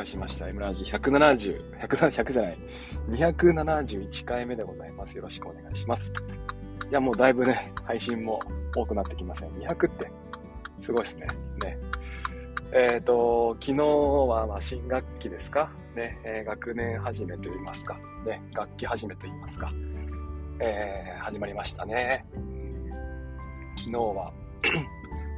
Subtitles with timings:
[0.00, 0.48] 介しました。
[0.48, 2.58] M ラジ170、100, 100じゃない、
[3.10, 5.16] 271回目でございます。
[5.16, 6.12] よろしくお願いします。
[6.90, 8.40] いや、もうだいぶね、配信も
[8.74, 9.66] 多くなってきましたね。
[9.66, 10.10] 200って、
[10.80, 11.26] すごいですね。
[11.62, 11.78] ね。
[12.72, 15.70] えっ、ー、と、昨日はま新学期ですか？
[15.94, 19.72] ね、えー、学年始めと言いますか、ね、学期始めと言いますか、
[20.60, 22.24] えー、始まりましたね。
[23.76, 24.32] 昨日は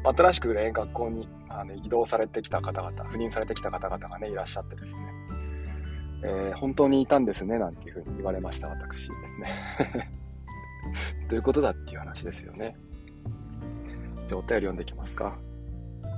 [0.04, 1.28] 新しくね、学校に
[1.60, 5.02] あの移動されてきた方々、赴任されてきた方々がね、いらっしゃってですね、
[6.24, 9.10] えー、本当にいたんですね、なんていうふうに言われました、私。
[9.10, 9.16] ね
[11.28, 12.76] どういうことだっていう話ですよね。
[14.26, 15.36] じゃあ、お便り読んでいきますか。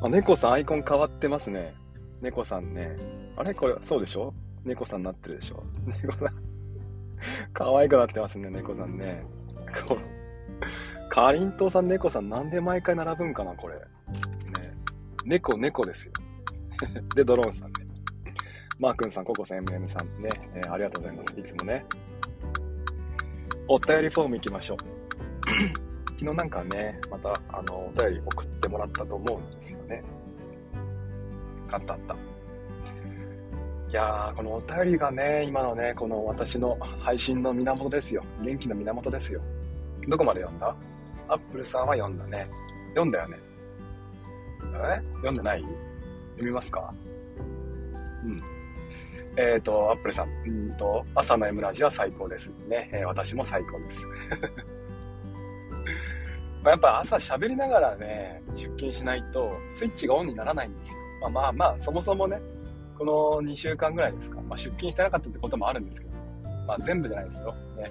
[0.03, 1.73] あ、猫さんアイコン変わってますね。
[2.21, 2.97] 猫さんね。
[3.37, 3.55] あれ？
[3.55, 4.33] これ、そうでしょ？
[4.65, 5.63] 猫さんになってるでしょ？
[5.87, 6.29] 猫さん。
[7.53, 9.25] 可愛くなってますね、猫さんね。
[9.87, 9.97] こ
[11.09, 13.77] かりんとうさん、猫さん、なんで毎回並ぶんかな、これ。
[15.25, 16.13] 猫、猫ですよ。
[17.17, 17.87] で、ドローンさんね。
[18.79, 21.41] マー君さん、ココさん、MM さんね、えー、ありがとうございます。
[21.41, 21.85] いつもね。
[23.69, 24.79] お便りフォーム行きましょう。
[26.19, 30.03] 昨日なんかね、また、あの、お便り送ってもらったと思うんですよね。
[31.73, 32.15] あったあった。
[32.15, 32.17] い
[33.93, 38.23] やー、このお便りがね、今のね、この私の配信の源ですよ。
[38.43, 39.41] 元気の源ですよ。
[40.09, 40.75] どこまで読んだ？
[41.29, 42.47] アップルさんは読んだね。
[42.89, 43.39] 読んだよね。
[44.73, 45.63] え読んでない？
[45.63, 46.93] 読みますか？
[48.25, 48.43] うん。
[49.37, 52.89] えっ、ー、と、アップルさん、うんと、朝の M ラジは最高ですね。
[52.93, 54.07] えー、私も最高です。
[56.63, 60.99] ま やっぱ朝喋りながらね、出勤しないと、スイッチがオンにならないんですよ。
[61.21, 62.39] まあまあまあ、そもそもね、
[62.97, 66.15] この2週間ぐらいですか、まあ、出勤してなかったってこともあるんですけど、
[66.67, 67.53] まあ全部じゃないですよ。
[67.77, 67.91] ね。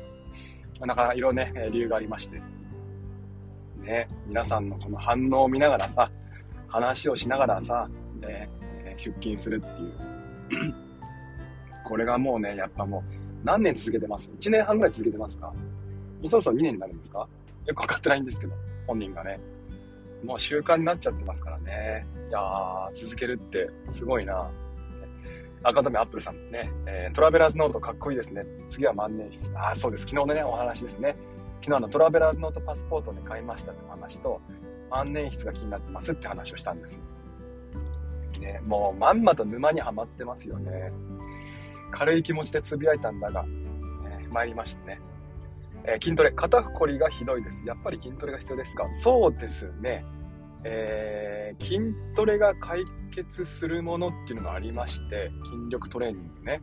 [0.79, 2.41] なかなかいろいろね、理由がありまして。
[3.81, 6.09] ね、皆さんのこの反応を見ながらさ、
[6.73, 7.87] 話をしながらさ、
[8.19, 8.49] ね、
[8.97, 10.73] 出勤するっていう。
[11.85, 15.47] これがもうね、やっぱもう何年続けてます ?1 年半ぐらい続けてますか？
[15.47, 15.53] も
[16.23, 17.27] うそろそろ2年になるんですか？
[17.65, 18.53] よくわかってないんですけど、
[18.87, 19.39] 本人がね。
[20.23, 22.05] もう習慣になっちゃってますからね。
[22.29, 24.49] いやー、続けるってすごいな。
[25.65, 28.45] 赤目アップルさんね、えー、トラベラーズノートかっこいいですね。
[28.69, 29.55] 次は万年筆。
[29.57, 30.01] あ、そうです。
[30.05, 31.15] 昨日のね、お話ですね。
[31.61, 34.41] 昨日あのトラベラーズノートパスポートで買いましたってお話と、
[34.93, 37.01] 万年筆が気になってますって話をしたんですよ。
[38.39, 40.91] ね、もうまんまと沼にはまってますよね。
[41.89, 43.45] 軽い気持ちでつぶやいたんだが、
[44.07, 44.99] えー、参りましたね。
[45.85, 47.65] えー、筋トレ、肩こりがひどいです。
[47.65, 48.87] やっぱり筋トレが必要ですか？
[48.91, 50.05] そうですね。
[50.63, 51.79] えー、筋
[52.15, 56.61] トレが解決するものっていうのがありまして、筋力トレーニングね。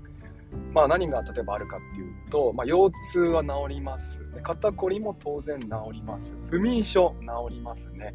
[0.73, 4.41] まあ何が例えばあるかっていうと、まあ、腰痛は治りますで。
[4.41, 6.37] 肩こりも当然治ります。
[6.49, 8.15] 不眠症治りますね。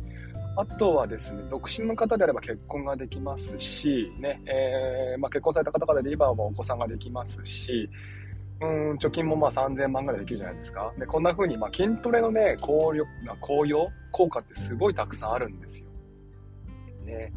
[0.57, 7.90] あとはですね、独身の方であれば結婚ができますし、ね、えー、まあ、結婚された方々で言えばお子さんができますし、
[8.62, 10.94] うん、貯金もまあ3000万ぐらいできるじゃないですか。
[10.97, 13.09] で、こんな風に、まあ、筋トレのね、効力、
[13.41, 15.90] 効用、効果ってすごいたくさんあるんですよ。
[17.06, 17.34] ね。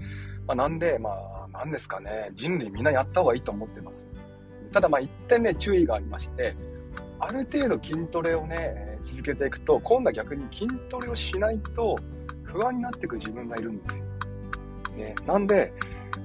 [0.46, 4.06] まあ、なんで、まあ、なんですかね、人類みんなやった方がいいと思ってます。
[4.72, 6.56] ただ、まあ、一点ね、注意がありまして、
[7.20, 11.96] ある程度筋トレをね、続けていくと、今度は逆に筋トレをしないと
[12.44, 14.06] 不安になっていく自分がいるんですよ。
[14.96, 15.14] ね。
[15.26, 15.72] なんで、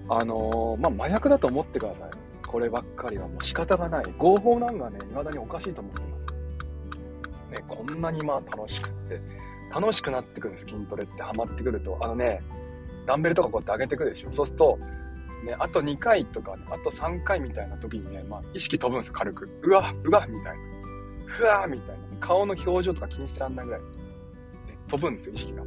[0.09, 2.11] あのー、まあ、麻薬だと思ってください。
[2.45, 4.05] こればっかりはもう仕方がない。
[4.17, 6.27] 合法なんかね、未だにおかしいと思ってます。
[7.49, 9.19] ね、こんなにまあ楽しくって、
[9.73, 11.97] 楽しくなってくるんです筋トレってハマってくると。
[12.01, 12.43] あのね、
[13.05, 14.31] ダンベルとかこうやって上げてくるでしょ。
[14.31, 14.77] そうすると、
[15.43, 19.49] ね、あと2回とか、あと3回みたいな時にね、まあ、意識飛ぶんですよ、軽く。
[19.63, 20.63] うわ、うわ、みたいな。
[21.25, 22.03] ふわーみたいな。
[22.19, 23.87] 顔の表情とか気にしてらんないぐらい、ね、
[24.89, 25.63] 飛ぶんですよ、意識が。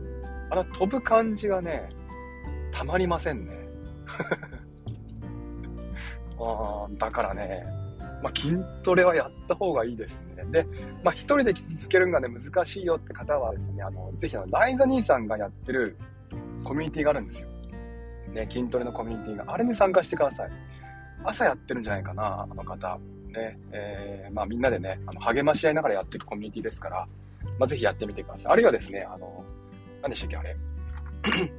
[0.51, 1.91] あの飛ぶ感じがね、
[2.73, 3.53] たまりませんね。
[6.39, 7.65] あだからね、
[8.23, 10.45] まあ、筋トレはやった方がいいですね。
[10.51, 10.67] で、
[11.03, 15.97] まあ、一人で続けるのがね、難しいよって方はですね、あの、ぜひあの、ライザ兄さんがやってる
[16.65, 17.49] コミュニティがあるんですよ。
[18.35, 19.53] ね、筋トレのコミュニティが。
[19.53, 20.51] あれに参加してください。
[21.25, 22.99] 朝やってるんじゃないかな、あの方。
[23.29, 27.09] ね、えー、まあみんなでね、あの励まし合いながらやっていくコミュニティですから、
[27.59, 28.53] まあぜひやってみてください。
[28.53, 29.45] あるいはですね、あの、
[30.03, 30.57] 何でしたっけ、あれ。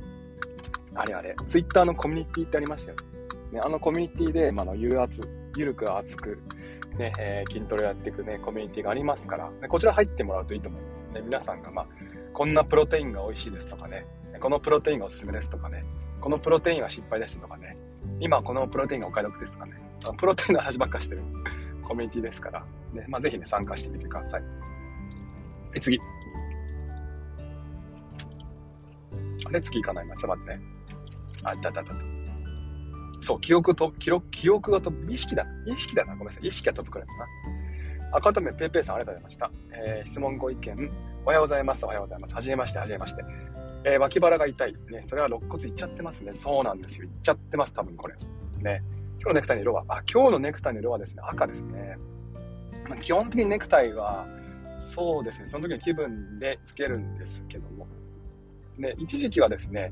[0.96, 3.02] あれあれ、ツイッターのコミュニティってありますよね。
[3.52, 6.38] ね、あのコミュニティで、まあ、のゆる熱、ゆるく熱く、
[6.98, 11.22] ね、えー、筋トレやっていくね、コミュニティがありますから、ね、こちら入ってもらうといいと思いますね。
[11.24, 11.88] 皆さんが、まあ、
[12.34, 14.06] こんなプロテインが美味しいですとかね、
[14.40, 15.84] このプロテインがおすすめですとかね、
[16.22, 17.78] このプロテインは失敗ですとかね、
[18.20, 19.74] 今このプロテインがお買い得ですかね、
[20.18, 21.22] プロテインの話ばっかしてる
[21.84, 24.42] コミュニティですから、ね、まあ、ぜひね、参加してみてください。
[24.42, 24.48] は
[25.76, 26.00] い、次。
[29.46, 30.16] あれ、次行かないな。
[30.16, 30.66] ちょっと待ってね。
[31.44, 31.94] あ、いたいたいた。
[33.22, 35.46] そう、記憶と、記録、記憶が飛ぶ、意識だ。
[35.66, 36.14] 意識だな。
[36.14, 36.48] ごめんなさい。
[36.48, 37.14] 意識が飛ぶくらいだ
[38.12, 38.18] な。
[38.18, 39.52] アカウント名、ペイペイさん、ありがとうございました。
[39.72, 40.90] えー、質問ご意見、
[41.24, 41.86] おはようございます。
[41.86, 42.36] おはようございます。
[42.36, 43.24] はじめまして、はじめまして。
[43.84, 44.76] えー、脇腹が痛い。
[44.90, 46.34] ね、それは肋骨いっちゃってますね。
[46.34, 47.06] そうなんですよ。
[47.06, 48.16] いっちゃってます、多分これ。
[48.62, 48.84] ね。
[49.20, 51.98] 今日のネクタイの色は、あ、今日のネクタイの色はですね、赤ですね。
[52.90, 54.28] まあ、基本的にネクタイは、
[54.82, 57.88] そうですね、その時の気分でつけるんですけども。
[58.78, 59.92] ね、一時期はですね、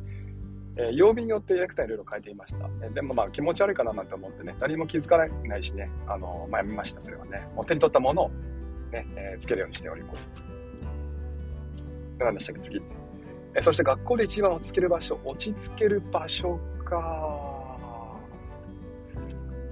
[0.78, 2.70] えー、曜日によってネクタイいろいろ変えていました。
[2.84, 7.48] えでもまあ気持ち悪いかななんて思ってね、誰も気づかないしね、あのまあ、やめました、それはね。
[7.56, 8.30] もう手に取ったものを
[8.92, 10.30] ね、えー、つけるようにしております。
[12.20, 12.81] 何でしたっけ、次。
[13.56, 15.19] えそして学校で一番落ち着ける場所。
[15.24, 17.56] 落ち着ける場所か。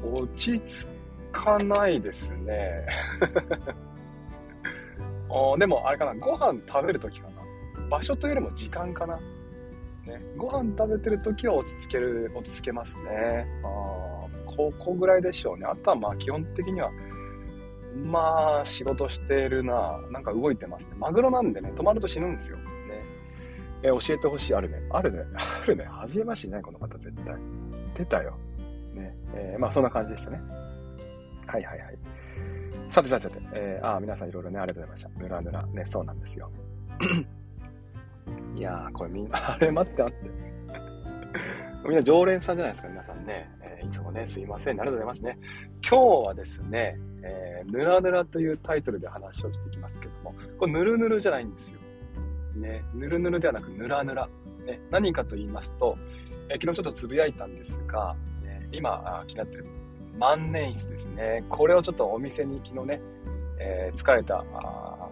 [0.02, 0.88] 落ち着
[1.34, 2.88] かないですね。
[5.30, 7.88] おでもあれかな、ご飯食べるときかな。
[7.90, 9.18] 場所というよりも時間かな。
[10.06, 13.48] ね、ご飯食べてるときは落ち着ける、落ち着けますね。
[13.64, 13.68] あ
[14.46, 15.66] ここぐらいでしょうね。
[15.66, 16.90] あとはまあ基本的には、
[17.96, 20.00] まあ仕事してるな。
[20.10, 20.96] なんか動いてますね。
[21.00, 22.58] マグロなんでね、止まると死ぬんですよ。
[23.84, 24.56] え、教えてほしい。
[24.56, 24.82] あるね。
[24.90, 25.26] あるね。
[25.36, 25.84] あるね。
[25.86, 27.38] 初めましてね、この方絶対。
[27.96, 28.38] 出たよ。
[28.94, 29.16] ね。
[29.36, 30.42] えー、まあそんな感じでしたね。
[31.48, 31.98] はいはいはい。
[32.90, 35.24] さてさてさて、えー、あ皆さんいろいろね、ありがとうございました。
[35.24, 35.66] ぬらぬら。
[35.68, 36.50] ね、そうなんですよ。
[38.56, 40.30] いやー、これみんな、 あれ待って待って。
[41.90, 43.50] みんな常連さんじゃないですか、皆さんね。
[43.62, 44.80] えー、いつもね、すいません。
[44.80, 45.38] ありがとうございますね。
[45.88, 51.80] 今日はですね、えー、ぬらぬらというタイトルで話をしていきますけども、これぬるぬるじゃないんですよ。
[52.56, 54.28] ね、ぬるぬるではなくぬらぬら。
[54.66, 55.98] ね、何かと言いますと、
[56.50, 59.66] えー、昨日ちょっとつぶやいたんですが、ね、今気になってる
[60.18, 61.44] 万年筆ですね。
[61.50, 63.02] これをちょっとお店に昨日ね、
[63.60, 65.10] えー、疲れたあ、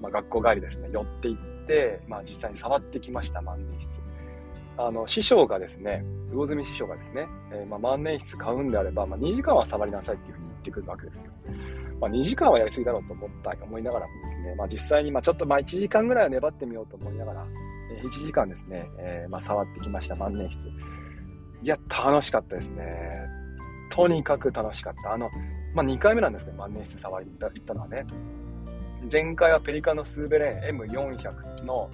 [0.00, 4.07] まあ、学校帰りですね、寄って行って、まあ、実際に触ってきました、万年筆。
[4.78, 11.32] あの、師匠がですね、魚住師匠がですね、えー、まあ、万年筆買うんであれば、まあ、2時間は触りなさいっていうふうに言ってくるわけですよ。
[12.00, 17.46] まあ、2時間はやりすぎだろうと思った、思いながらもですね、まあ、実際に、まあ、ちょっと、まあ、1時間ぐらいは粘ってみようと思いながら、
[17.90, 20.70] えー、1時間ですね、えー、まあ、触ってきました、万年筆。
[20.70, 23.26] いや、楽しかったですね。
[23.90, 25.12] とにかく楽しかった。
[25.12, 25.28] あの、
[25.74, 28.06] まあ、2回目なんですね、万年筆触りに行ったのはね。
[29.10, 31.88] 前回はペリカのスーベレン M400 の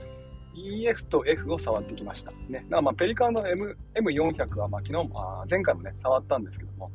[0.54, 2.30] EF と F を触ってきました。
[2.30, 2.36] ね。
[2.50, 6.90] だからまあペリカンの M M400 はまあ昨日、あ前回もね、触ったんですけども、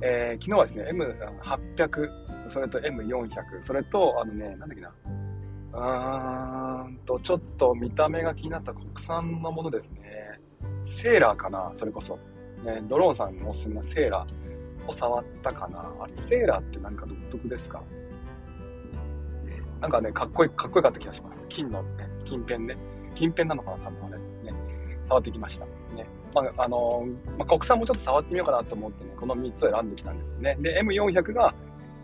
[0.00, 4.92] えー、昨日はですね、M800、それと M400、それと、あのね、なんだっけな、
[5.72, 10.40] うーんと、ちょっと見た目が気になった国産のものですね。
[10.84, 12.18] セーラーかな、それこそ。
[12.64, 15.92] ね、ドローンさんのおすすめのセーラーを触ったかな。
[16.00, 17.82] あれ、セーラーってなんか独特ですか？
[19.80, 21.40] なんかね、かっこいい、かっこよかった気がします。
[21.48, 22.76] 金のね、金片ね。
[23.14, 24.18] 金片なのかな、多分あれ。
[24.50, 24.58] ね、
[25.08, 25.64] 触ってきました。
[25.94, 26.06] ね。
[26.34, 30.56] まあ、あのー、まあ、国産もちょっと触ってみようかなと思ってね、この3つを選んできたんですね。
[30.60, 31.54] で、M400 が、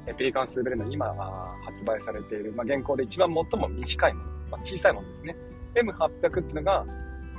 [0.06, 1.14] えペリカンスーベルの今
[1.64, 5.36] 発売されている、まあ、現行で一番最も短いもの、まあ、小さいものですね。
[5.74, 6.84] M800 っていうのが、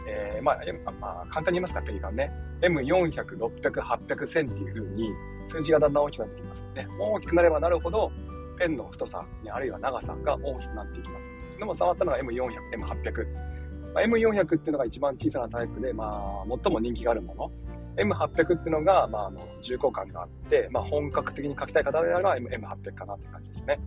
[0.08, 0.58] えー、まあ、
[1.00, 2.32] まあ、簡単に言いますか、ペリカンね。
[2.62, 5.10] M400、600、800、1000っていう風に
[5.48, 6.88] 数字がだんだん大きくなってきますね。
[7.00, 8.12] 大きくなればなるほど、
[8.58, 11.30] ペンの太さ、ね、あるいは長さが大きくなっていきます。
[11.60, 13.28] でも触ったのは M400、M800。
[13.94, 17.52] まあ、M400 っていうのが一番小さなタイプで、まあ、最も人気があるもの。
[17.96, 23.80] M800 っていうのが、まあ、あの重厚感があって、まあ、本格的に書きたい方であれば M800 かなっていう感じですね。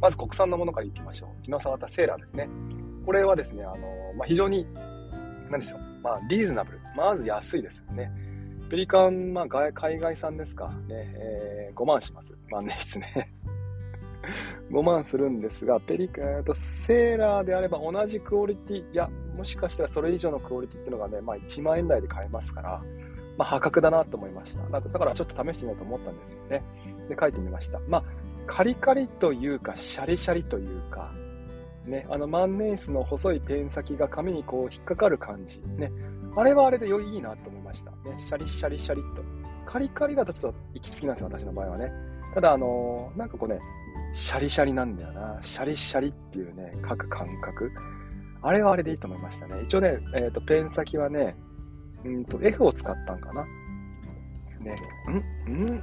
[0.00, 1.28] まず国産のものからいきましょう。
[1.46, 2.48] 昨日触ったセーラーですね。
[3.06, 3.74] これはですね、あの
[4.16, 4.66] まあ、非常に、
[5.48, 5.78] 何ですよ。
[6.02, 6.80] まあ、リーズナブル。
[6.96, 8.10] まず安いですよね。
[8.68, 10.68] ペリカン、まあ、海外産ですか。
[10.88, 12.36] ね、えー、5万します。
[12.50, 13.32] 万年筆ね。
[14.70, 22.82] 5万するんですが、ペリカンとセーラーであれば同じクオリティ、いや、もしかしたらそれ以上のクオリティっていうのがね、まあ1万円台で買えますから、
[23.36, 24.80] まあ破格だなと思いました。
[24.80, 26.62] だからちょっと試してみようと思ったんですよね。
[27.08, 27.80] で、書いてみました。
[27.88, 28.04] まあ、
[28.46, 31.12] カリカリというか、シャリシャリというか、
[31.86, 35.60] ね、あの万年筆の細いペン先が紙にこう引っかかる感じ。
[35.78, 35.90] ね、
[36.36, 37.90] あれはあれで良いいなと思いました。
[37.90, 39.22] ね、シャリシャリシャリっと。
[39.64, 41.92] カリカリだとちょっと行き過ぎなんですよ、私の場合はね。
[42.34, 43.58] ただ、あのー、なんかこうね、
[44.14, 45.40] シャリシャリなんだよな。
[45.42, 47.70] シャリシャリっていうね、書く感覚。
[48.42, 49.62] あれはあれでいいと思いましたね。
[49.62, 51.36] 一応ね、えっ、ー、と、ペン先はね、
[52.04, 53.44] うんと、F を使ったんかな。
[54.60, 54.76] ね、
[55.48, 55.82] んんんん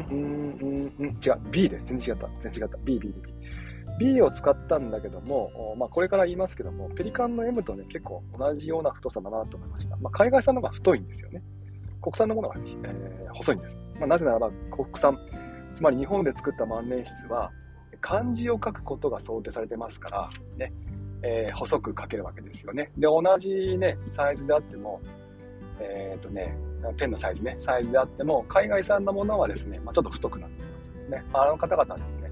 [0.00, 1.40] んん違う。
[1.50, 1.86] B です。
[1.86, 2.28] 全然違った。
[2.42, 2.78] 全然違った。
[2.84, 3.34] B、B、B。
[3.98, 9.96] B を使ったんだけども、まあ、これから言いますけども、ペリカンの M とね、結構同じような太さだなと思いました。
[9.96, 11.42] まあ、海外産の方が太いんですよね。
[12.02, 13.82] 国産のものが、えー、細いんです。
[13.98, 15.18] まあ、なぜならば、国産、
[15.74, 17.50] つまり日本で作った万年筆は、
[18.04, 20.74] 漢字を書くことが想定されてますから、ね、
[21.22, 22.92] えー、細く書けるわけですよね。
[22.98, 25.00] で、同じね、サイズであっても、
[25.80, 26.54] えっ、とね、
[26.98, 31.24] ペンのサイズね、サイズであっても、海外産のものはですね、まあ、ちょっと太くなっていますね。
[31.32, 32.30] あの方々はですね、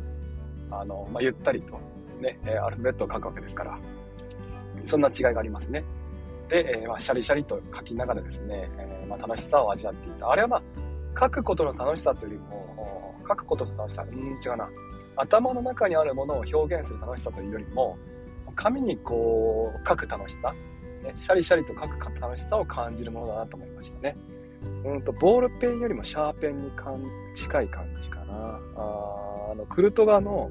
[0.71, 1.81] あの、まあ、ゆったりと
[2.21, 3.79] ね、アルファベットを書くわけですから、
[4.85, 5.83] そんな違いがありますね。
[6.51, 10.31] で、えー、まあ、シャリシャリと書きながらですね、えー、まあ、楽しさを味わっていた。
[10.31, 10.63] あれはまあ、
[11.19, 14.69] 書くことの楽しさというよりも、書くことの楽しさ、うん、違うな。
[15.17, 17.99] 頭の中にあるものを表現する楽しさというよりも、
[18.55, 20.55] 紙にこう、書く楽しさ、
[21.03, 24.17] ね、シャリシャリと書く楽しさを感じるものだなと思いましたね。
[24.85, 27.03] うんと、ボールペンよりもシャーペンにかん
[27.35, 28.61] 近い感じかな。
[28.77, 30.51] ああの、クルトガの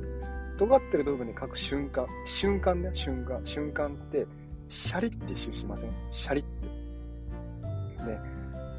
[0.57, 4.27] 尖ってる部分に書く瞬間、瞬間ね、瞬間、瞬間って、
[4.69, 5.91] シャリって一瞬しません？
[6.11, 8.05] シャリって。
[8.05, 8.19] ね。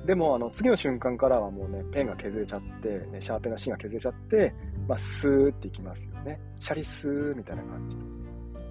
[0.06, 4.54] でも、あの、次の瞬間からはもうね、ペンが削れちゃって、ね、シャーペンの芯が削れちゃって、
[4.88, 6.40] まあ、スーっていきますよね。
[6.60, 7.96] シャリスーみたいな感じ。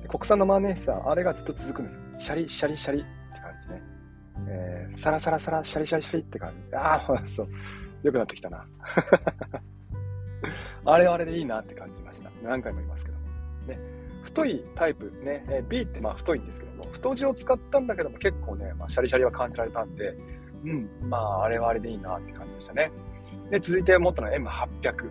[0.08, 2.02] 国産のマーネーさ、あれがずっと続くんですよ。
[2.20, 3.08] シャリ、シャリ、シャリって
[3.40, 3.82] 感じね。
[4.48, 6.76] えー、サラサラサラ、シャリシャリシャリって感じ。
[6.76, 7.50] ああ、そう。
[8.04, 8.66] 良くなってきたな。
[10.86, 12.32] あれはあれでいいなって感じました。
[12.44, 13.24] 何回も言いますけども。
[13.68, 13.80] ね。
[14.24, 20.16] 太いタイプ、ね、え B ってまあ太いんですけども、太字を使ったんだけども結構ね、まあ、シャリシャリは感じられたんで、
[20.64, 22.92] うん、まあ、あれはあれでいいなって感じでしたね。
[23.50, 25.10] で、続いて持ったのは M800。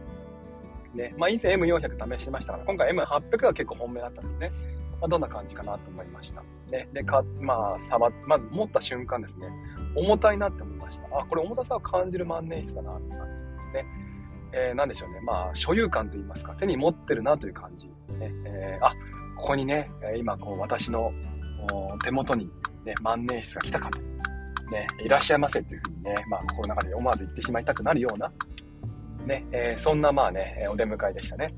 [0.95, 4.53] ね、まあ以前 M400 試してましたから、今回 M800 が結構本命だったんですね。
[5.01, 6.43] まあ、どんな感じかなと思いました。
[6.71, 9.49] ね、で、か、まあ、触まず持った瞬間ですね、
[9.97, 11.07] 重たいなって思いました。
[11.19, 13.87] あ、これ重たさを感じる万年筆だなって感じですね。
[14.53, 15.21] えー、なんでしょうね。
[15.21, 17.87] まあ、所有感といいますか、手に持ってるなという感じ。
[17.87, 18.95] ね、えー、あ、
[19.37, 21.13] ここにね、今、こう、私の
[22.05, 22.51] 手元に、
[22.85, 23.99] ね、万年筆が来たかと。
[24.71, 28.31] ね、いらっしゃいませというふうにね、まあ、心の中で思わず言ってしまいたくなるような、
[29.27, 31.55] ね、えー、そんな、まあね、お出迎えでしたね。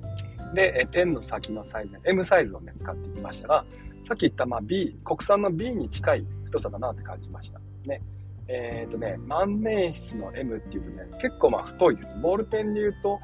[0.55, 3.65] で、ペンの先のサイズ、M サイズをね、使ってきましたが、
[4.05, 7.61] さっき言ったまあ B、国産の B に近い太さだなって感じました。
[7.87, 8.03] ね。
[8.49, 12.21] えっ、ー、とね、万年筆の M っていうとね、結構まあ太いです。
[12.21, 13.19] ボールペンで言うと、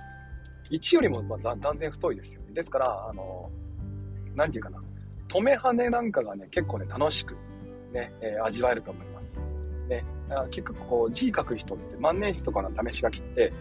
[0.71, 2.55] 1よりもまあ断然太いですよね。
[2.55, 3.51] ですから、あの、
[4.35, 4.81] なんていうかな、
[5.29, 7.35] 止め跳ねなんかがね、結構ね、楽しく
[7.93, 9.41] ね、えー、味わえると思います。
[9.89, 10.05] ね、
[10.51, 13.53] 結局こう字書く人って万年筆とかの試し書きって、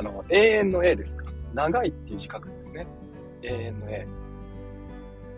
[0.00, 1.26] あの、永遠の A ですか？
[1.52, 2.86] 長いっていう字書くんですね。
[3.42, 4.06] 永遠の A。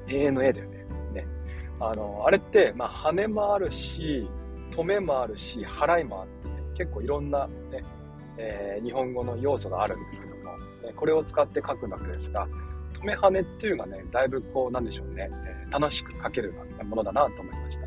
[0.06, 0.86] 永遠の A だよね。
[1.14, 1.26] ね。
[1.80, 4.24] あの、あれって、まあ、羽もあるし、
[4.70, 7.84] 止めもあるし、払いもあって、ね、結構いろんなね、
[8.38, 12.46] えー、日本語の要素があるんですけども、ね、これを使って書くわけですが、
[12.92, 16.54] 止め跳ねっていうのがね、だいぶこう、なんでしょうね、えー、楽しく書ける
[16.84, 17.78] ものだなと思いまし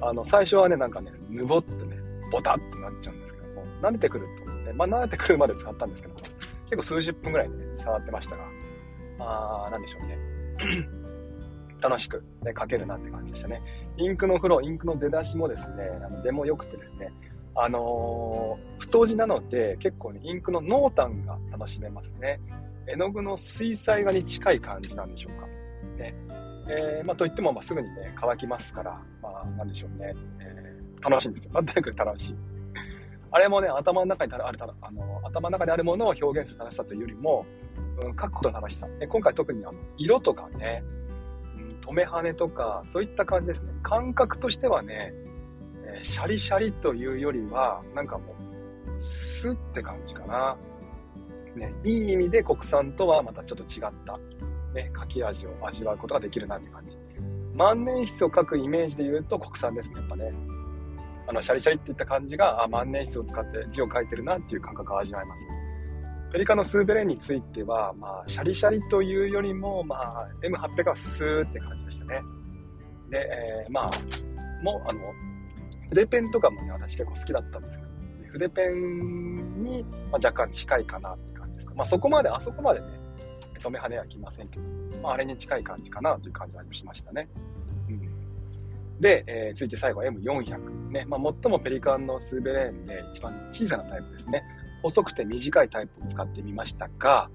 [0.00, 0.06] た。
[0.08, 1.94] あの、最初はね、なんかね、ぬぼってね、
[2.32, 4.26] ボタってなっちゃうんですけども、慣れてくる
[4.72, 6.20] まあ、慣れてくるまで使ったんですけども、
[6.64, 8.44] 結構数十分ぐらいね、触ってましたが、
[9.18, 10.18] あ、なんでしょうね。
[11.82, 13.62] 楽しく、ね、書けるなって感じでしたね。
[13.96, 17.10] インクのフロー、インクの出だしもですね、あの出も良くてですね、
[17.54, 22.40] あのー、太字なので結構ね、インクの濃淡が楽しめますね。
[22.86, 25.46] 絵の具の水彩画に近い感じなんでしょうか。
[25.96, 26.14] ね。
[26.68, 30.14] えー、まあ、といっても、まあ、すぐにね、乾きますから、まあ、なんでしょうね。
[30.40, 31.52] えー、楽しいんですよ。
[31.54, 32.36] なんとなく楽しい。
[33.32, 34.44] あれもね、頭の中にある、
[34.80, 37.46] あの、頭の中であるものを表現する楽しさというよりも、
[38.02, 38.88] うん、書くことの楽しさ。
[39.08, 40.82] 今回特にあの色とかね、
[41.56, 43.72] うん、止め跳ねとか、そういった感じですね。
[43.82, 45.12] 感覚としてはね、
[45.84, 50.56] えー、シャリシャリというよりは、なんかもう、スって感じかな。
[51.54, 54.18] ね、いい意味で国産とはまたちょっと違った、
[54.72, 56.96] ね、書き味を味わうことができるなって感じ。
[57.54, 60.32] 万年筆を書くイメージで言うと国産ですね、やっぱね。
[61.26, 65.46] あの、シャリシャリっていった感じが、あ、万年筆を使って字を書いてるなっていう感覚を味わえます。
[66.32, 72.22] ペリカのスーベレンについては、まあ、シャリシャリというよりも、まあ、M800 はスーって感じでしたね。
[73.10, 73.90] で、えー、まあ、
[74.62, 75.00] もう、あの、
[75.88, 77.90] 筆ペンとかもね、私結構好きだったんですけど、
[78.32, 81.74] 筆ペンに、まあ、若干近いかなって感じですか。
[81.74, 82.86] まあ、そこまで、あそこまでね、
[83.60, 84.64] 止め跳ねはきませんけど、
[85.02, 87.28] まあ、あれに近い感じかなという感じはしましたね。
[89.00, 90.90] で、えー、続いて最後は M400。
[90.90, 94.42] ね、まあ、最もペリカンのスーベレーンで一番小さなタイプですね。
[94.82, 97.30] 細くて短いタイプを使ってみましたが、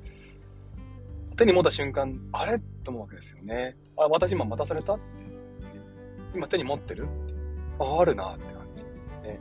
[1.38, 2.60] 手に持った瞬間、あれ？
[2.84, 3.76] と思うわけですよね。
[3.98, 4.98] あ、私今待たされた？
[6.34, 7.08] 今手に持ってる？
[7.80, 8.84] あ、あるなって感じ。
[9.28, 9.40] ね、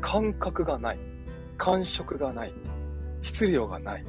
[0.00, 0.98] 感覚がない。
[1.56, 2.52] 感触がない。
[3.22, 4.04] 質量がない。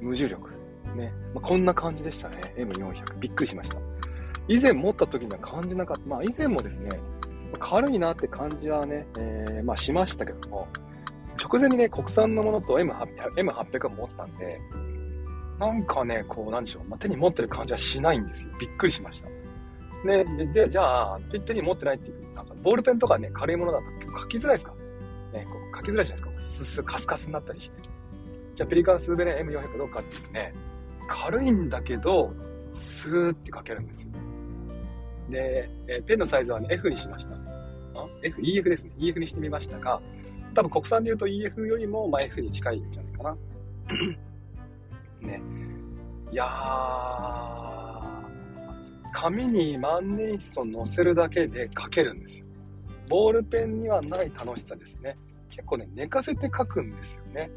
[0.00, 0.50] 無重力。
[0.96, 1.12] ね。
[1.34, 2.54] まあ、こんな感じでしたね。
[2.56, 3.18] M400。
[3.18, 3.78] びっくりしました。
[4.48, 6.08] 以前持った時には感じなかった。
[6.08, 6.98] まあ以前もですね、
[7.58, 10.68] 軽いなって感じはね、えー、まあしましたけども、
[11.42, 14.60] 直前にね、国産のものと M800, M800 を持ってたんで、
[15.58, 18.52] なんかね、こう、なんでしょう、まあ、手に持ってる感じはしないんですよ。
[18.60, 19.28] びっくりしました。
[20.06, 24.72] ね、で、じゃあ、手に持ってないっていう、なんか、ボールペンとかね、軽いものだと結構書きづらいですか？
[25.32, 26.64] ね、こう書きづらいじゃないですか。
[26.64, 27.82] ススカスカスになったりして。
[28.54, 30.54] じゃあペリカンスーベレン M400 どうかっていうとね、
[31.08, 32.32] 軽いんだけど、
[32.72, 34.10] スーって書けるんですよ。
[35.30, 37.36] で、えペンのサイズはね、F にしました。
[38.22, 38.92] F、EF ですね。
[38.98, 40.00] EF にしてみましたが、
[40.54, 43.36] 多分国産で言うと EF よりも、まあ、F に近いんじゃないかな。
[45.26, 45.42] ね。
[46.30, 47.98] いやー、
[49.12, 52.46] 紙に万年筆を載せるだけで書けるんですよ。
[53.08, 55.16] ボールペンにはない楽しさですね。
[55.50, 57.50] 結構ね、寝かせて書くんですよね。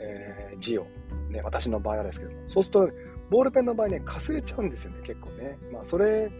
[0.00, 0.86] えー、字を。
[1.30, 2.38] ね、私の場合はですけども。
[2.48, 2.90] そうすると、
[3.30, 5.58] ボールペンの場合ね、かすれちゃうんですよね、結構ね。
[5.72, 6.30] まあ、それ、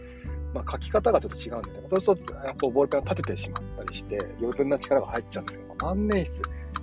[0.57, 6.41] まあ、書き方がちょっと違うんで、ね、そうすると、こう、ボールペンを立ててしまったりして、余分な力が入っちゃうんですけど、万年筆、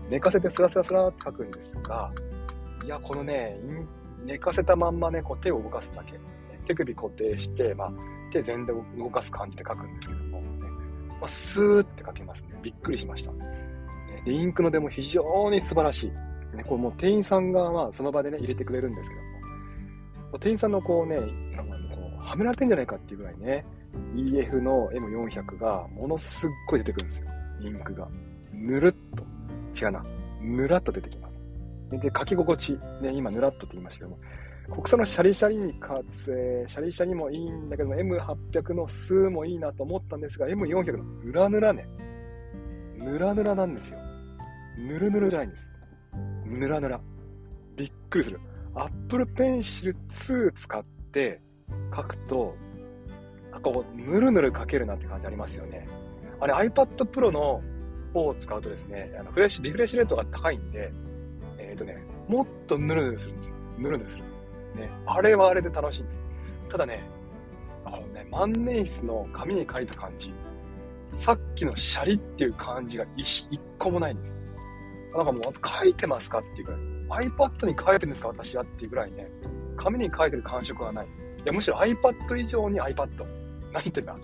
[0.08, 2.12] 寝かせてスラスラスラって書くんですが、
[2.84, 3.58] いや、このね、
[4.24, 6.14] 寝かせたまんまね、こう手を動かすだけ。
[6.66, 7.92] 手首固定して、まあ、
[8.32, 10.46] 手全で動かす感じで書くんですけども、ね、
[11.20, 12.58] まあ、スーって書けますね。
[12.62, 13.32] びっくりしました。
[14.24, 16.56] で、インクの出も非常に素晴らしい。
[16.56, 19.22] ね、これもう店員さんが、まあ、その場でね、入れてくれるんですけど
[20.32, 21.18] も、店員さんのこうね、
[22.24, 23.64] はめられてんじゃないかっていうぐらいね、
[24.16, 27.28] EF の M400 がものすっごい出てくるんですよ。
[27.60, 28.08] インクが。
[28.52, 29.24] ぬるっと。
[29.78, 30.02] 違うな。
[30.40, 31.42] ぬらっと出てきます。
[31.90, 32.78] で、書き心地。
[33.02, 34.18] ね、今、ぬらっとって言いましたけども、
[34.74, 41.86] 国産のシャリシャリにかつ、えー、シャリシャリもいいんだけども M800 の数もいいなと思ったんですが、M400 のぬらぬらね。
[42.96, 43.98] ぬらぬらなんですよ。
[44.78, 45.70] ぬるぬるじゃないんです。
[46.46, 47.00] ぬらぬら。
[47.76, 48.40] びっくりする。
[48.74, 51.40] Apple Pencil 2使って
[51.94, 52.56] 書くと、
[53.52, 55.86] なんかこう、ぬるぬる書けるなって感じありますよね。
[56.40, 57.62] あれ iPad Pro の
[58.12, 60.92] 方を使うとですね、あのフレッシュ、リフレッシュレートが高いんで、
[61.58, 61.96] えっ、ー、とね、
[62.28, 63.56] もっとぬるぬるするんですよ。
[63.78, 64.24] ぬるぬるする。
[64.76, 66.22] ね、あれはあれで楽しいんです。
[66.68, 67.04] ただね、
[67.84, 70.32] あのね、万年筆の紙に書いた感じ、
[71.14, 74.36] さっきのシャリっていう感じが一一個もないんです。
[75.14, 75.42] なんかもう
[75.82, 79.30] 書いてますかっていうぐらい、iPad に書いてるんですか私はっていうぐらいね、
[79.76, 81.08] 紙に書いてる感触はない。
[81.44, 83.08] いや、むしろ iPad 以上に iPad。
[83.72, 84.14] 何言ってんだ？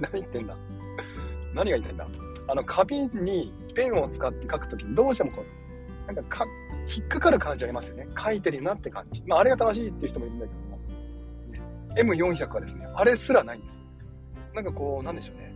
[0.00, 0.56] 何言ってんだ？
[1.54, 2.06] 何が言いたいんだ？
[2.48, 6.46] あの、紙にペンを使って書くときにどうしてもこう、なんかか
[6.94, 8.06] 引っかかる感じありますよね。
[8.18, 9.22] 書いてるなって感じ。
[9.26, 10.58] まあ、あれが正しいっていう人もいるんだけど
[12.10, 13.80] も、M400 はですね、あれすらないんです。
[14.54, 15.54] なんかこう、なんでしょうね。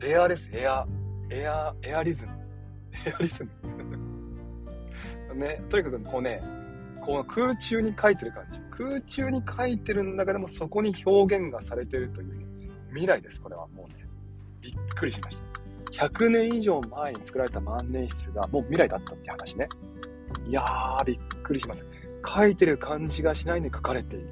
[0.04, 0.86] エアです、エア。
[1.30, 2.32] エア、エアリズム。
[3.06, 3.50] エアリズム。
[5.40, 6.40] ね、とにかくこうね、
[7.10, 8.60] この空中に書いてる感じ。
[8.70, 13.66] 空中に書いてるんだけども、そこに表現がされてるという、ね、未来です、これは。
[13.74, 14.06] もうね、
[14.60, 15.42] びっくりしまし
[15.90, 16.06] た。
[16.06, 19.68] 100年以上前に作られた万年筆がもう未来だったって話ね。
[20.46, 21.84] いやー、びっくりします。
[22.24, 24.26] 書いてる感じがしないのに書かれている。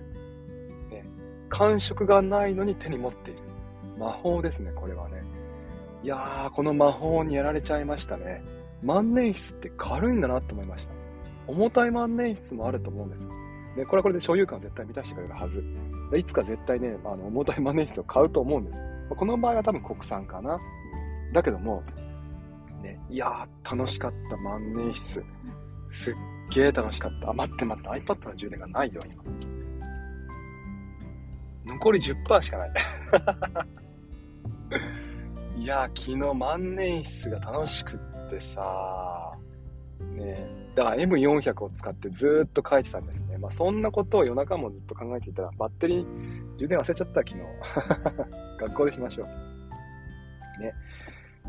[0.92, 1.04] ね、
[1.48, 3.40] 感触がないのに手に持っている。
[3.98, 5.20] 魔法ですね、これはね。
[6.04, 8.40] いやー、この魔法にやられちゃいましたね。
[8.84, 10.97] 万年筆って軽いんだなって思いました。
[11.48, 13.28] 重たい万年筆もあると思うんです。
[13.76, 15.64] で、これはこれで所有感を絶対満たしてくれるはず。
[16.16, 18.78] いつか絶対ね、あの重たい万年筆を買うと思うんです。
[19.16, 20.58] この場合は多分国産かな。
[21.32, 21.82] だけども、
[22.82, 25.24] ね、いやー、楽しかった万年筆。
[25.90, 26.14] すっ
[26.50, 27.30] げー楽しかった。
[27.30, 29.22] あ、待って待って、iPad の充電がないよ、今。
[31.74, 32.70] 残り10%しかない。
[35.60, 39.38] いやー、昨日万年筆が楽しくってさ
[40.04, 43.36] ねだから M400 を使ってずっと書いてたんですね。
[43.36, 46.06] まあそんなことを夜中もずっと考えていたら、バッテリー
[46.56, 47.36] 充電忘れちゃった、昨日。
[48.60, 50.62] 学校でしましょう。
[50.62, 50.72] ね。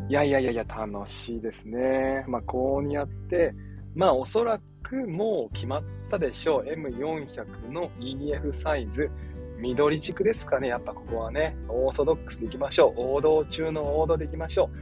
[0.07, 2.23] いやいやいやいや、楽しいですね。
[2.27, 3.53] まあ、こうにやって、
[3.93, 6.69] まあ、おそらくもう決まったでしょう。
[6.69, 9.11] M400 の EF サイズ。
[9.59, 10.69] 緑軸ですかね。
[10.69, 12.99] やっぱここはね、オーソドックスでいきましょう。
[12.99, 14.77] 王道中の王道でいきましょう。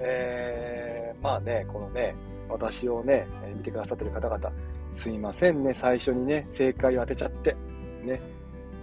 [0.00, 2.14] えー、まあね、このね、
[2.50, 4.52] 私をね、見てくださってる方々、
[4.92, 7.56] すいませんね、最初にね、正解を当てちゃって。
[8.04, 8.20] ね。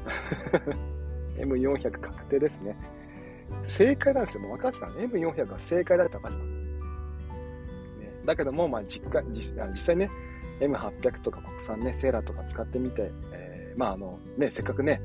[1.37, 2.77] M400 確定ですね。
[3.65, 4.41] 正解なんですよ。
[4.41, 4.85] もう分かってた。
[4.87, 6.43] M400 は正解だって分かってた。
[6.43, 6.51] ね、
[8.25, 9.03] だけども、まあ実
[9.33, 10.09] 実、実際ね、
[10.59, 14.99] M800 とか国産ね、セーラーとか使ってみて、えー、まああの、ね、せっかくね、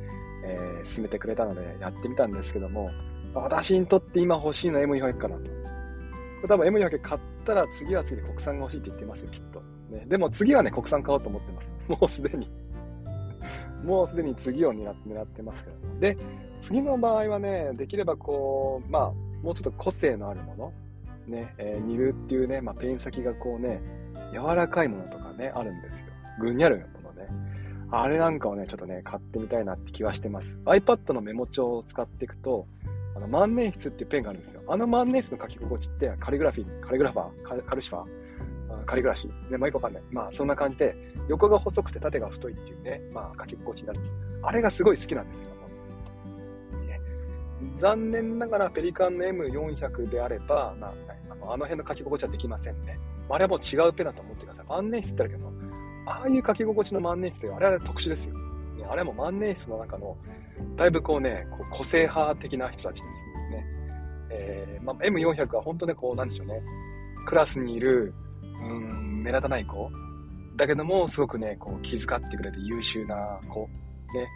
[0.45, 2.91] えー、進めてくれたのでやってみたんですけども、
[3.35, 5.51] 私にとって今欲しいのは M400 かなと。
[6.49, 9.63] 多分 M400 買ったら次は次で国産が欲しいって言ってますよ、きっと。
[9.91, 11.71] ね、でも次はね、国産買おうと思ってます。
[11.89, 12.51] もうすでに
[13.85, 16.15] もうすでに次を狙って狙ってますけど、ね。
[16.15, 16.17] で、
[16.63, 20.73] 次の場合はね、できればこう、まあ、もうちょっと個性のあるもの、
[21.27, 23.81] ね、えー、煮るっていうね、まあ、ペン先がこうね、
[24.33, 26.07] 柔らかいものとかね、あるんですよ。
[26.41, 27.29] ぐにゃるものね。
[27.91, 30.59] あれなんかをね、ちょっとね、買ってみたいなって気はしてます。
[30.65, 32.67] iPad のメモ帳を使っていくと、
[33.15, 34.63] あの万年筆っていうペンがあるんですよ。
[34.67, 39.51] あの万年筆の書き心地ってカリグラフィー、カリグラファー、カルシファー、カリグラシー。
[39.51, 40.03] ね、まあ、よくわかんない。
[40.11, 40.95] まあ、そんな感じで、
[41.29, 44.15] 横が細くて縦が太いっていうね、まあ、書き心地になるんです。
[44.43, 45.63] あれがすごい好きなんですけども。
[46.87, 47.01] ね、
[47.79, 50.95] 残念ながら、ペリカンの M400 であれば、まあ、
[51.31, 52.99] あのあの辺の書き心地はできませんね。
[53.29, 54.67] あれはもう違うペンだと思ってください。
[54.67, 55.53] 万年筆ってあるけど、
[56.07, 58.35] ああいう書き心地の万年筆ってあれは特殊ですよ。
[58.83, 60.17] ね、あれも万年筆の中の、
[60.77, 63.67] だいぶこうね、こう個性派的な人たちですね。
[64.31, 66.63] えー、まあ、M400 は本当ね、こう、なんでしょうね。
[67.27, 69.91] クラスにいる、うん、目立たない子。
[70.57, 73.69] だけども、すごくね、こう、気遣ってくれて優秀な子。
[74.15, 74.29] ね。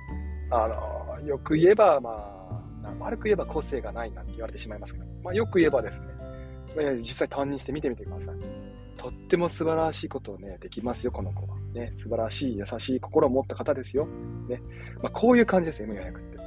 [0.50, 6.06] あの、よく言えば、まあ、悪く言えば個性がないなんて言われてしまいますけど、まあ、よく言えばですね、
[6.98, 8.37] 実際担任して見てみてください。
[8.96, 11.56] とっても素晴らしいことをね、できますよ、この子は。
[11.77, 14.07] ね、素晴らしい、優しい心を持った方ですよ。
[14.49, 14.61] ね。
[15.03, 16.37] まあ、こういう感じです、M400 って。
[16.39, 16.43] ね、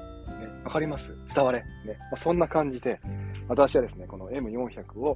[0.65, 1.15] わかります？
[1.34, 1.60] 伝われ。
[1.60, 1.65] ね。
[2.00, 3.00] まあ、そんな感じで、
[3.48, 5.15] 私はですね、この M400 を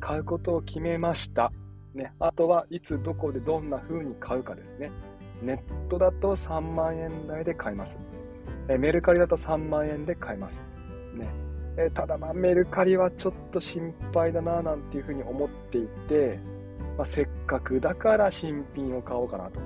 [0.00, 1.52] 買うことを決めました。
[1.94, 2.12] ね。
[2.18, 4.90] あとはいつどこでどんな風に買うかですね。
[5.42, 7.98] ネットだと3万円台で買います。
[8.68, 10.62] えメルカリだと3万円で買います。
[11.14, 11.28] ね。
[11.76, 16.38] えただまあメルカリはちょっと心配だななんていう風に思っていて、
[17.00, 19.58] まあ、せっかくだから新品を買おうかなと。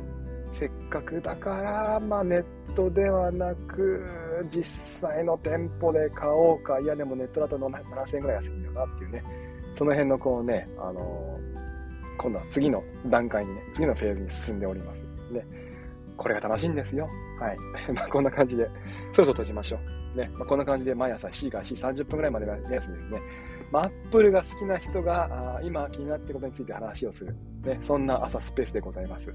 [0.52, 2.44] せっかくだから、まあ、ネッ
[2.76, 4.00] トではなく、
[4.48, 4.62] 実
[5.00, 9.24] 際の店舗で買おうか、いやでもネットだと7000円ぐらい安いんだよなっていうね、
[9.72, 15.04] その辺のこうね、あのー、今度は次の段階にね、次のフェーズに進んでおります。
[15.32, 15.44] ね、
[16.16, 17.08] これが楽しいんですよ。
[17.40, 17.56] はい。
[17.92, 18.70] まあこんな感じで、
[19.10, 19.78] そろそろ閉じましょ
[20.14, 20.18] う。
[20.18, 23.18] ね、まあ、こんな感じで毎朝7時から4時30分ぐらいまでのやつですね。
[23.74, 27.34] まあ、アップルが好きな人が、あ今気になっていることについて話をする。
[27.64, 29.34] ね、そんな朝スペースでございます。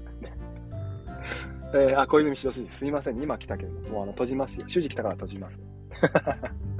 [1.74, 4.66] えー、あ、小泉指導主すいません、今来たけど、もうあの閉じますよ。
[4.66, 5.60] 主事来たから閉じます。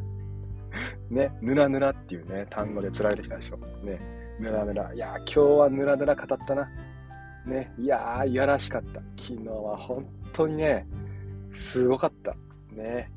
[1.10, 3.58] ね、ぬらぬらっていうね、単語で釣られてきたでしょ。
[3.84, 4.00] ね、
[4.40, 4.94] ぬらぬら。
[4.94, 6.70] いや今日はぬらぬら語ったな。
[7.44, 9.02] ね、いやー、いやらしかった。
[9.22, 10.86] 昨日は本当にね、
[11.52, 12.34] すごかった。
[12.72, 13.12] ね。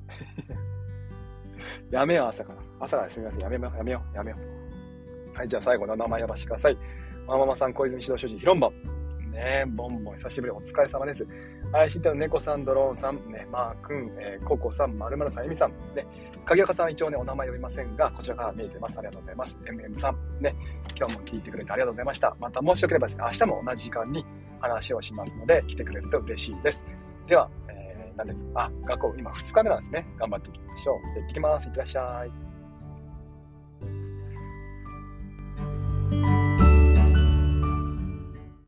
[1.92, 2.60] やめよ、朝から。
[2.86, 3.42] 朝からすみません。
[3.42, 4.38] やめよう、やめよう、やめよ
[5.34, 5.38] う。
[5.38, 6.78] はい、じゃあ最後の名前呼ばしてください。
[7.28, 9.04] まママさん、小泉指導主事、ヒロンボン。
[9.34, 11.28] ねボンボン、久しぶり、お疲れ様です。
[11.72, 16.06] はい、知っての猫さん、ドローンさん、ね、マー君、えー、ココさん、まるまるさん、エミさん、ね、
[16.46, 18.98] 鍵岡さん一応ね、お名前呼びませんが、こちらから見えてます。
[19.00, 19.58] ありがとうございます。
[19.64, 20.56] MM さん、ね、
[20.96, 22.36] 今日も聞いてくれてありがとうございました。
[22.40, 24.26] また、もしよければですね、明日も同じ時間に
[24.60, 26.86] 話をしますので、来てくれると嬉しいです。
[27.28, 27.50] では、
[28.18, 30.06] 何ですかあ、学校、今2日目なんですね。
[30.20, 31.20] 頑張っていきましょう。
[31.20, 31.68] 行ってきます。
[31.68, 32.43] いってらっしゃい。